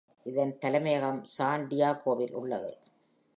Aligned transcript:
இதன் 0.23 0.53
தலைமையகம் 0.57 1.21
சான் 1.25 1.67
டியாகோவில் 1.67 2.33
உள்ளது. 2.33 2.71